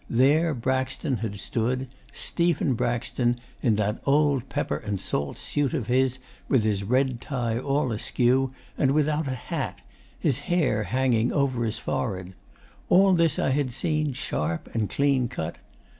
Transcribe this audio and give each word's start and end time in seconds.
There 0.09 0.55
Braxton 0.55 1.17
had 1.17 1.39
stood 1.39 1.87
Stephen 2.11 2.73
Braxton, 2.73 3.35
in 3.61 3.75
that 3.75 4.01
old 4.07 4.49
pepper 4.49 4.77
and 4.77 4.99
salt 4.99 5.37
suit 5.37 5.75
of 5.75 5.85
his, 5.85 6.17
with 6.47 6.63
his 6.63 6.83
red 6.83 7.21
tie 7.21 7.59
all 7.59 7.91
askew, 7.91 8.51
and 8.79 8.93
without 8.93 9.27
a 9.27 9.35
hat 9.35 9.79
his 10.17 10.39
hair 10.49 10.85
hanging 10.85 11.31
over 11.31 11.63
his 11.63 11.77
forehead. 11.77 12.33
All 12.89 13.13
this 13.13 13.37
I 13.37 13.49
had 13.51 13.69
seen 13.69 14.13
sharp 14.13 14.73
and 14.73 14.89
clean 14.89 15.27
cut. 15.27 15.57